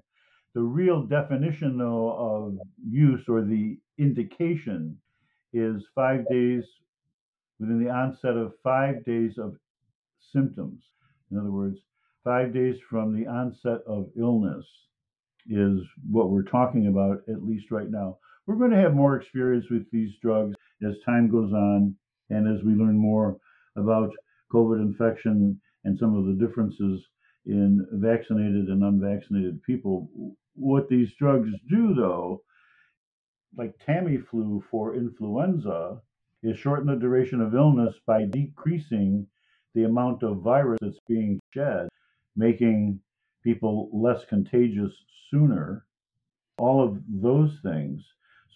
The 0.55 0.63
real 0.63 1.03
definition, 1.03 1.77
though, 1.77 2.13
of 2.13 2.59
use 2.89 3.25
or 3.29 3.43
the 3.43 3.77
indication 3.99 4.97
is 5.53 5.85
five 5.95 6.27
days 6.31 6.65
within 7.59 7.83
the 7.83 7.91
onset 7.91 8.37
of 8.37 8.55
five 8.63 9.05
days 9.05 9.39
of 9.39 9.57
symptoms. 10.33 10.83
In 11.31 11.39
other 11.39 11.51
words, 11.51 11.79
five 12.27 12.53
days 12.53 12.75
from 12.91 13.15
the 13.15 13.25
onset 13.29 13.79
of 13.87 14.09
illness 14.19 14.67
is 15.49 15.79
what 16.11 16.29
we're 16.29 16.43
talking 16.43 16.89
about, 16.89 17.19
at 17.29 17.45
least 17.45 17.71
right 17.71 17.89
now. 17.89 18.19
We're 18.47 18.57
going 18.57 18.73
to 18.73 18.81
have 18.81 18.95
more 18.95 19.15
experience 19.15 19.67
with 19.71 19.89
these 19.93 20.11
drugs 20.21 20.57
as 20.85 20.95
time 21.07 21.31
goes 21.31 21.53
on 21.53 21.95
and 22.31 22.49
as 22.53 22.65
we 22.65 22.73
learn 22.73 22.99
more 22.99 23.37
about 23.77 24.11
COVID 24.53 24.81
infection 24.81 25.61
and 25.85 25.97
some 25.97 26.17
of 26.17 26.27
the 26.27 26.45
differences 26.45 27.01
in 27.47 27.87
vaccinated 27.93 28.67
and 28.71 28.83
unvaccinated 28.83 29.63
people. 29.63 30.11
What 30.57 30.89
these 30.89 31.13
drugs 31.21 31.51
do, 31.71 31.95
though, 31.95 32.43
like 33.57 33.79
Tamiflu 33.87 34.63
for 34.69 34.97
influenza, 34.97 36.01
is 36.43 36.59
shorten 36.59 36.89
the 36.89 36.97
duration 36.97 37.41
of 37.41 37.55
illness 37.55 37.95
by 38.05 38.25
decreasing 38.25 39.29
the 39.77 39.85
amount 39.85 40.25
of 40.25 40.39
virus 40.39 40.79
that's 40.81 40.99
being 41.07 41.39
shed, 41.55 41.89
making 42.37 43.01
people 43.43 43.91
less 43.93 44.21
contagious 44.29 44.93
sooner. 45.31 45.87
All 46.59 46.83
of 46.83 46.99
those 47.09 47.51
things 47.63 48.03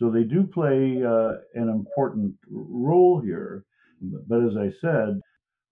so 0.01 0.11
they 0.11 0.25
do 0.25 0.45
play 0.45 1.03
uh, 1.05 1.33
an 1.55 1.69
important 1.69 2.35
role 2.51 3.21
here. 3.21 3.65
But 4.01 4.43
as 4.43 4.57
I 4.57 4.73
said, 4.81 5.21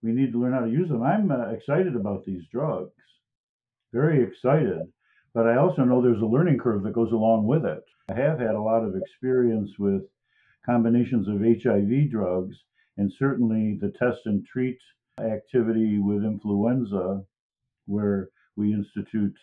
we 0.03 0.13
need 0.13 0.33
to 0.33 0.41
learn 0.41 0.53
how 0.53 0.61
to 0.61 0.71
use 0.71 0.91
them. 0.91 1.03
I'm 1.03 1.31
uh, 1.31 1.49
excited 1.49 1.97
about 1.97 2.25
these 2.27 2.43
drugs, 2.53 2.93
very 3.93 4.23
excited. 4.23 4.83
But 5.33 5.47
I 5.47 5.57
also 5.57 5.83
know 5.83 6.03
there's 6.03 6.21
a 6.21 6.27
learning 6.27 6.59
curve 6.59 6.83
that 6.83 6.93
goes 6.93 7.13
along 7.13 7.47
with 7.47 7.65
it. 7.65 7.83
I 8.11 8.15
have 8.15 8.39
had 8.39 8.55
a 8.55 8.61
lot 8.61 8.85
of 8.85 8.97
experience 8.97 9.71
with 9.79 10.03
combinations 10.65 11.27
of 11.27 11.41
HIV 11.41 12.11
drugs, 12.11 12.57
and 12.99 13.11
certainly 13.19 13.79
the 13.81 13.93
test 13.99 14.21
and 14.27 14.45
treat 14.45 14.79
activity 15.21 15.99
with 15.99 16.23
influenza, 16.23 17.25
where 17.89 18.29
we 18.57 18.73
institute 18.73 19.35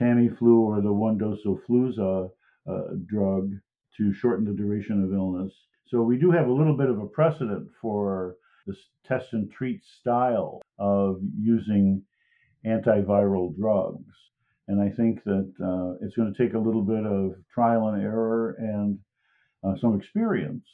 Tamiflu 0.00 0.60
or 0.60 0.80
the 0.80 0.92
one 0.92 1.18
dose 1.18 1.40
of 1.46 1.58
Fluza 1.68 2.28
uh, 2.68 2.82
drug 3.06 3.52
to 3.96 4.14
shorten 4.14 4.44
the 4.44 4.52
duration 4.52 5.02
of 5.02 5.12
illness. 5.12 5.52
So 5.88 6.02
we 6.02 6.18
do 6.18 6.30
have 6.30 6.46
a 6.46 6.52
little 6.52 6.76
bit 6.76 6.88
of 6.88 7.00
a 7.00 7.06
precedent 7.06 7.68
for 7.80 8.36
this 8.66 8.76
test 9.06 9.32
and 9.32 9.50
treat 9.50 9.80
style 10.00 10.60
of 10.78 11.20
using 11.38 12.02
antiviral 12.64 13.56
drugs. 13.58 14.14
And 14.68 14.80
I 14.80 14.88
think 14.94 15.24
that 15.24 15.52
uh, 15.60 16.04
it's 16.04 16.14
going 16.14 16.32
to 16.32 16.42
take 16.42 16.54
a 16.54 16.58
little 16.58 16.82
bit 16.82 17.04
of 17.04 17.32
trial 17.52 17.88
and 17.88 18.02
error 18.02 18.54
and 18.58 18.98
uh, 19.64 19.74
some 19.80 19.98
experience 19.98 20.64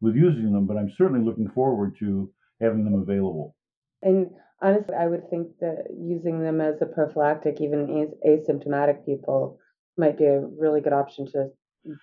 with 0.00 0.14
using 0.14 0.52
them, 0.52 0.66
but 0.66 0.76
I'm 0.76 0.92
certainly 0.96 1.24
looking 1.24 1.50
forward 1.50 1.96
to 1.98 2.30
having 2.60 2.84
them 2.84 2.94
available. 2.94 3.56
And 4.02 4.30
honestly, 4.60 4.94
I 4.94 5.06
would 5.06 5.28
think 5.30 5.58
that 5.60 5.86
using 5.96 6.40
them 6.42 6.60
as 6.60 6.80
a 6.80 6.86
prophylactic, 6.86 7.60
even 7.60 8.12
asymptomatic 8.26 9.04
people, 9.06 9.58
might 9.96 10.18
be 10.18 10.26
a 10.26 10.40
really 10.40 10.80
good 10.80 10.92
option 10.92 11.26
to 11.32 11.50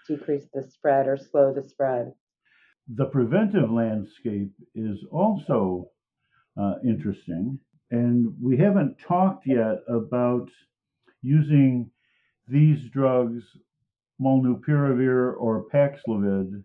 decrease 0.08 0.46
the 0.54 0.64
spread 0.64 1.08
or 1.08 1.18
slow 1.18 1.54
the 1.54 1.64
spread. 1.64 2.14
the 2.88 3.06
preventive 3.06 3.72
landscape 3.72 4.52
is 4.76 5.00
also 5.12 5.90
uh, 6.60 6.76
interesting. 6.84 7.60
And 7.92 8.34
we 8.42 8.58
haven't 8.58 8.98
talked 9.00 9.48
yet 9.48 9.80
about 9.88 10.50
using 11.22 11.90
these 12.48 12.90
drugs, 12.92 13.44
molnupiravir 14.22 15.34
or 15.38 15.66
Paxlovid, 15.74 16.64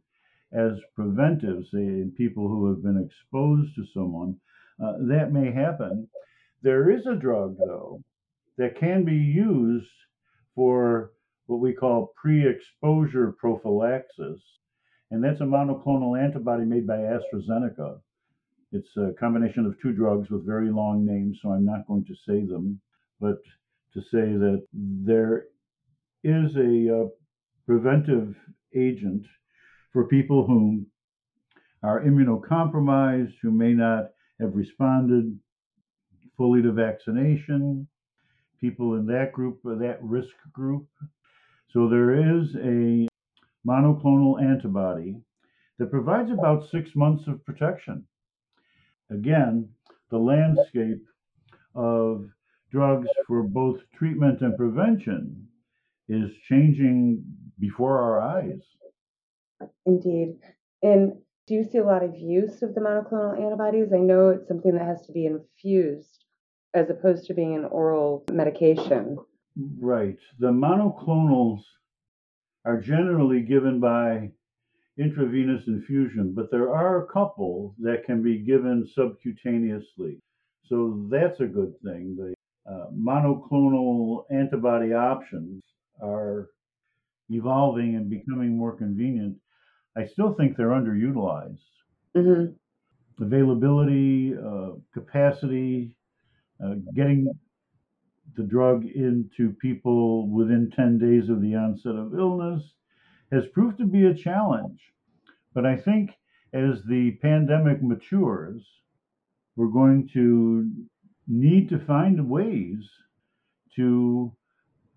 as 0.52 0.72
preventives 0.94 1.68
in 1.72 2.12
people 2.16 2.48
who 2.48 2.68
have 2.68 2.82
been 2.82 3.02
exposed 3.02 3.74
to 3.76 3.84
someone. 3.94 4.36
Uh, 4.82 4.94
that 5.00 5.32
may 5.32 5.52
happen. 5.52 6.08
There 6.62 6.90
is 6.90 7.06
a 7.06 7.16
drug, 7.16 7.56
though, 7.58 8.02
that 8.58 8.78
can 8.78 9.04
be 9.04 9.16
used 9.16 9.90
for 10.54 11.12
what 11.46 11.60
we 11.60 11.72
call 11.72 12.12
pre 12.20 12.48
exposure 12.48 13.34
prophylaxis, 13.38 14.40
and 15.10 15.22
that's 15.22 15.40
a 15.40 15.44
monoclonal 15.44 16.18
antibody 16.20 16.64
made 16.64 16.86
by 16.86 16.98
AstraZeneca. 16.98 18.00
It's 18.72 18.96
a 18.96 19.12
combination 19.18 19.66
of 19.66 19.74
two 19.80 19.92
drugs 19.92 20.30
with 20.30 20.46
very 20.46 20.70
long 20.70 21.04
names, 21.04 21.38
so 21.42 21.50
I'm 21.50 21.64
not 21.64 21.86
going 21.86 22.04
to 22.04 22.14
say 22.26 22.46
them, 22.46 22.80
but 23.20 23.38
to 23.94 24.00
say 24.00 24.36
that 24.36 24.64
there 24.72 25.46
is 26.22 26.54
a 26.56 27.02
uh, 27.02 27.08
preventive 27.66 28.34
agent 28.76 29.26
for 29.92 30.06
people 30.06 30.46
who 30.46 30.86
are 31.82 32.02
immunocompromised, 32.02 33.34
who 33.42 33.50
may 33.50 33.72
not 33.72 34.10
have 34.40 34.54
responded 34.54 35.38
fully 36.36 36.62
to 36.62 36.72
vaccination, 36.72 37.86
people 38.60 38.94
in 38.94 39.06
that 39.06 39.32
group, 39.32 39.60
or 39.64 39.76
that 39.76 40.02
risk 40.02 40.34
group. 40.52 40.86
So 41.72 41.88
there 41.88 42.14
is 42.14 42.54
a 42.56 43.08
monoclonal 43.66 44.42
antibody 44.42 45.16
that 45.78 45.90
provides 45.90 46.30
about 46.30 46.68
six 46.70 46.90
months 46.94 47.26
of 47.26 47.44
protection. 47.44 48.04
Again, 49.10 49.68
the 50.10 50.18
landscape 50.18 51.04
of 51.74 52.26
drugs 52.70 53.08
for 53.26 53.42
both 53.42 53.78
treatment 53.94 54.40
and 54.40 54.56
prevention 54.56 55.46
is 56.08 56.30
changing 56.48 57.22
before 57.58 57.98
our 57.98 58.20
eyes. 58.20 58.60
Indeed. 59.86 60.36
And 60.82 61.12
do 61.46 61.54
you 61.54 61.64
see 61.64 61.78
a 61.78 61.84
lot 61.84 62.02
of 62.02 62.16
use 62.16 62.62
of 62.62 62.74
the 62.74 62.80
monoclonal 62.80 63.42
antibodies? 63.42 63.92
I 63.92 63.98
know 63.98 64.30
it's 64.30 64.48
something 64.48 64.72
that 64.72 64.86
has 64.86 65.06
to 65.06 65.12
be 65.12 65.26
infused 65.26 66.24
as 66.74 66.88
opposed 66.90 67.26
to 67.26 67.34
being 67.34 67.56
an 67.56 67.64
oral 67.64 68.24
medication. 68.30 69.18
Right. 69.80 70.18
The 70.38 70.52
monoclonals 70.52 71.60
are 72.64 72.80
generally 72.80 73.40
given 73.40 73.80
by 73.80 74.30
intravenous 74.98 75.66
infusion, 75.66 76.32
but 76.34 76.50
there 76.50 76.74
are 76.74 77.02
a 77.02 77.06
couple 77.12 77.74
that 77.78 78.04
can 78.04 78.22
be 78.22 78.38
given 78.38 78.86
subcutaneously. 78.96 80.20
So 80.66 81.06
that's 81.10 81.40
a 81.40 81.46
good 81.46 81.74
thing. 81.82 82.16
The 82.16 82.34
uh, 82.70 82.86
monoclonal 82.94 84.24
antibody 84.30 84.92
options 84.92 85.64
are 86.00 86.50
evolving 87.30 87.96
and 87.96 88.10
becoming 88.10 88.56
more 88.56 88.76
convenient. 88.76 89.36
I 89.96 90.06
still 90.06 90.34
think 90.34 90.56
they're 90.56 90.68
underutilized. 90.68 91.58
Mm-hmm. 92.16 93.22
Availability, 93.22 94.34
uh, 94.36 94.70
capacity, 94.94 95.96
uh, 96.64 96.74
getting 96.94 97.30
the 98.36 98.42
drug 98.44 98.84
into 98.86 99.52
people 99.60 100.28
within 100.28 100.70
10 100.74 100.98
days 100.98 101.28
of 101.28 101.42
the 101.42 101.54
onset 101.54 101.96
of 101.96 102.14
illness 102.14 102.62
has 103.32 103.46
proved 103.48 103.78
to 103.78 103.84
be 103.84 104.06
a 104.06 104.14
challenge. 104.14 104.80
But 105.52 105.66
I 105.66 105.76
think 105.76 106.10
as 106.52 106.82
the 106.88 107.12
pandemic 107.22 107.82
matures, 107.82 108.62
we're 109.56 109.68
going 109.68 110.08
to 110.14 110.70
need 111.28 111.68
to 111.68 111.78
find 111.78 112.28
ways 112.28 112.88
to 113.76 114.32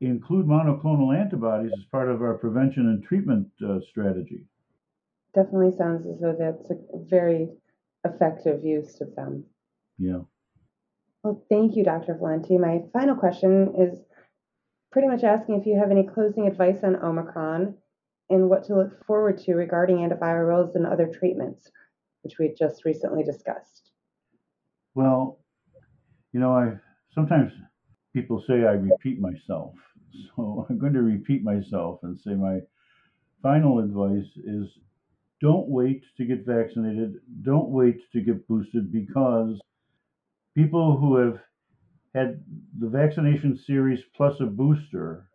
include 0.02 0.46
monoclonal 0.46 1.16
antibodies 1.16 1.72
as 1.78 1.86
part 1.86 2.10
of 2.10 2.22
our 2.22 2.36
prevention 2.36 2.88
and 2.88 3.04
treatment 3.04 3.48
uh, 3.68 3.80
strategy. 3.90 4.46
Definitely 5.34 5.76
sounds 5.78 6.06
as 6.06 6.20
though 6.20 6.36
that's 6.38 6.70
a 6.70 6.76
very 7.10 7.50
effective 8.06 8.64
use 8.64 9.02
of 9.02 9.16
them. 9.16 9.46
Yeah. 9.98 10.22
Well, 11.24 11.44
thank 11.50 11.76
you, 11.76 11.84
Dr. 11.84 12.16
Valenti. 12.16 12.58
My 12.58 12.82
final 12.92 13.16
question 13.16 13.74
is 13.80 14.00
pretty 14.92 15.08
much 15.08 15.24
asking 15.24 15.60
if 15.60 15.66
you 15.66 15.78
have 15.80 15.90
any 15.90 16.04
closing 16.04 16.48
advice 16.48 16.84
on 16.84 16.98
Omicron 16.98 17.76
and 18.30 18.50
what 18.50 18.66
to 18.66 18.76
look 18.76 19.06
forward 19.06 19.38
to 19.40 19.56
regarding 19.56 19.98
antivirals 19.98 20.76
and 20.76 20.86
other 20.86 21.08
treatments, 21.08 21.72
which 22.24 22.38
we 22.38 22.54
just 22.58 22.86
recently 22.86 23.24
discussed. 23.24 23.92
Well, 24.96 25.40
you 26.32 26.40
know, 26.40 26.52
I 26.52 26.74
sometimes 27.14 27.52
people 28.14 28.44
say 28.48 28.66
I 28.66 28.74
repeat 28.74 29.20
myself. 29.20 29.74
So 30.36 30.68
I'm 30.70 30.78
going 30.78 30.94
to 30.94 31.02
repeat 31.02 31.44
myself 31.44 32.02
and 32.04 32.20
say 32.20 32.36
my 32.36 32.60
final 33.42 33.80
advice 33.80 34.30
is 34.46 34.68
don't 35.44 35.68
wait 35.68 36.02
to 36.16 36.24
get 36.24 36.46
vaccinated. 36.46 37.16
Don't 37.42 37.68
wait 37.68 38.00
to 38.14 38.22
get 38.22 38.48
boosted 38.48 38.94
because 38.94 39.60
people 40.56 40.98
who 40.98 41.18
have 41.18 41.40
had 42.16 42.42
the 42.80 42.88
vaccination 42.88 43.58
series 43.58 44.00
plus 44.16 44.40
a 44.40 44.46
booster 44.46 45.28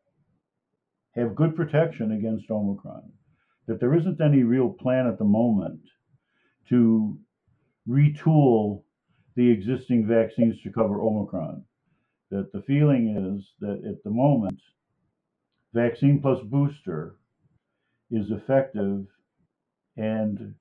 have 1.15 1.35
good 1.35 1.55
protection 1.55 2.13
against 2.13 2.51
Omicron. 2.51 3.13
That 3.67 3.81
there 3.81 3.95
isn't 3.95 4.23
any 4.23 4.45
real 4.45 4.71
plan 4.71 5.07
at 5.07 5.19
the 5.19 5.27
moment 5.27 5.83
to 6.71 7.19
retool 7.87 8.85
the 9.37 9.51
existing 9.51 10.07
vaccines 10.07 10.59
to 10.63 10.73
cover 10.73 11.03
Omicron 11.03 11.65
that 12.31 12.51
the 12.53 12.63
feeling 12.63 13.37
is 13.37 13.53
that 13.61 13.87
at 13.87 14.03
the 14.05 14.11
moment, 14.11 14.61
vaccine 15.75 16.19
plus 16.21 16.41
booster 16.45 17.17
is 18.11 18.31
effective 18.31 19.07
and 19.99 20.55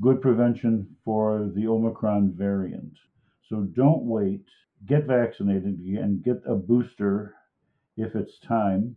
good 0.00 0.20
prevention 0.20 0.86
for 1.04 1.50
the 1.54 1.66
Omicron 1.66 2.34
variant. 2.36 2.92
So 3.48 3.68
don't 3.74 4.02
wait, 4.02 4.44
get 4.86 5.06
vaccinated 5.06 5.78
and 5.78 6.22
get 6.22 6.42
a 6.46 6.54
booster 6.54 7.34
if 7.96 8.14
it's 8.14 8.38
time. 8.40 8.96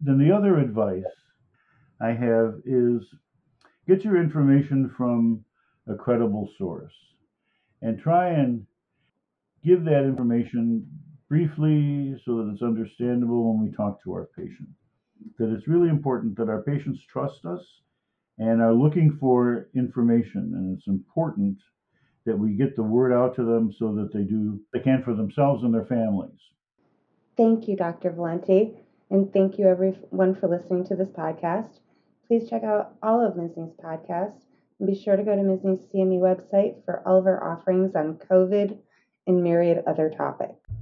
Then 0.00 0.18
the 0.18 0.32
other 0.32 0.58
advice 0.58 1.04
I 2.00 2.08
have 2.08 2.56
is 2.66 3.02
get 3.88 4.04
your 4.04 4.20
information 4.20 4.92
from 4.96 5.44
a 5.88 5.94
credible 5.94 6.50
source 6.58 6.92
and 7.80 7.98
try 7.98 8.28
and 8.28 8.66
give 9.64 9.84
that 9.84 10.04
information 10.04 10.86
briefly 11.28 12.20
so 12.24 12.36
that 12.36 12.50
it's 12.52 12.62
understandable 12.62 13.54
when 13.54 13.64
we 13.64 13.74
talk 13.74 14.02
to 14.02 14.12
our 14.12 14.28
patient. 14.36 14.68
That 15.38 15.54
it's 15.54 15.68
really 15.68 15.88
important 15.88 16.36
that 16.36 16.48
our 16.48 16.62
patients 16.62 17.00
trust 17.10 17.44
us 17.46 17.64
and 18.38 18.62
are 18.62 18.72
looking 18.72 19.16
for 19.20 19.68
information, 19.74 20.52
and 20.54 20.76
it's 20.76 20.88
important 20.88 21.58
that 22.24 22.38
we 22.38 22.52
get 22.52 22.76
the 22.76 22.82
word 22.82 23.12
out 23.12 23.34
to 23.36 23.44
them 23.44 23.72
so 23.78 23.94
that 23.94 24.12
they 24.12 24.22
do 24.22 24.60
they 24.72 24.80
can 24.80 25.02
for 25.02 25.14
themselves 25.14 25.64
and 25.64 25.74
their 25.74 25.86
families. 25.86 26.38
Thank 27.36 27.68
you, 27.68 27.76
Dr. 27.76 28.10
Valenti, 28.10 28.74
and 29.10 29.32
thank 29.32 29.58
you 29.58 29.66
everyone 29.66 30.34
for 30.34 30.48
listening 30.48 30.86
to 30.86 30.96
this 30.96 31.08
podcast. 31.08 31.80
Please 32.26 32.48
check 32.48 32.62
out 32.62 32.94
all 33.02 33.26
of 33.26 33.34
MSSNY's 33.34 33.74
podcasts 33.76 34.44
and 34.78 34.88
be 34.88 34.94
sure 34.94 35.16
to 35.16 35.22
go 35.22 35.36
to 35.36 35.42
MSSNY's 35.42 35.84
CME 35.92 36.18
website 36.18 36.84
for 36.84 37.06
all 37.06 37.18
of 37.18 37.26
our 37.26 37.42
offerings 37.42 37.94
on 37.94 38.14
COVID 38.30 38.78
and 39.26 39.42
myriad 39.42 39.82
other 39.86 40.10
topics. 40.10 40.81